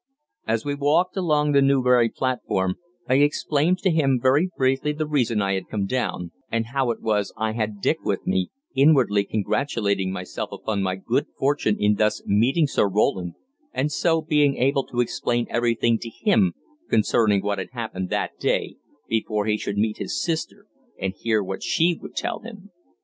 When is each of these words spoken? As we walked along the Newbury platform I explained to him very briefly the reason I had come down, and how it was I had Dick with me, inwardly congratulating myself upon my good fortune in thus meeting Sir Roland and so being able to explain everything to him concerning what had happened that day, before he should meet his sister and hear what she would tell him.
As 0.47 0.65
we 0.65 0.73
walked 0.73 1.15
along 1.15 1.51
the 1.51 1.61
Newbury 1.61 2.09
platform 2.09 2.77
I 3.07 3.17
explained 3.17 3.77
to 3.83 3.91
him 3.91 4.17
very 4.19 4.49
briefly 4.57 4.93
the 4.93 5.05
reason 5.05 5.43
I 5.43 5.53
had 5.53 5.67
come 5.69 5.85
down, 5.85 6.31
and 6.51 6.65
how 6.73 6.89
it 6.89 7.03
was 7.03 7.31
I 7.37 7.51
had 7.51 7.81
Dick 7.81 7.97
with 8.03 8.25
me, 8.25 8.49
inwardly 8.73 9.25
congratulating 9.25 10.11
myself 10.11 10.51
upon 10.51 10.81
my 10.81 10.95
good 10.95 11.27
fortune 11.37 11.77
in 11.79 11.97
thus 11.97 12.23
meeting 12.25 12.65
Sir 12.65 12.87
Roland 12.89 13.35
and 13.73 13.91
so 13.91 14.23
being 14.23 14.57
able 14.57 14.87
to 14.87 15.01
explain 15.01 15.45
everything 15.51 15.99
to 15.99 16.09
him 16.09 16.55
concerning 16.89 17.43
what 17.43 17.59
had 17.59 17.69
happened 17.73 18.09
that 18.09 18.39
day, 18.39 18.77
before 19.07 19.45
he 19.45 19.55
should 19.55 19.77
meet 19.77 19.97
his 19.97 20.19
sister 20.19 20.65
and 20.99 21.13
hear 21.15 21.43
what 21.43 21.61
she 21.61 21.95
would 22.01 22.15
tell 22.15 22.39
him. 22.39 22.71